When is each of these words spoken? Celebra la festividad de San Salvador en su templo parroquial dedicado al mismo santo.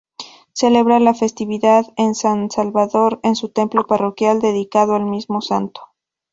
Celebra 0.53 0.99
la 0.99 1.13
festividad 1.13 1.85
de 1.95 2.15
San 2.15 2.49
Salvador 2.49 3.19
en 3.21 3.35
su 3.35 3.49
templo 3.49 3.85
parroquial 3.85 4.41
dedicado 4.41 4.95
al 4.95 5.05
mismo 5.05 5.41
santo. 5.41 5.89